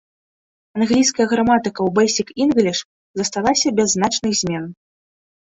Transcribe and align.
Англійская 0.79 1.27
граматыка 1.33 1.69
ў 1.83 1.89
бэйсік-інгліш 1.99 2.79
засталася 3.21 3.73
без 3.81 3.87
значных 3.97 4.33
змен. 4.41 4.65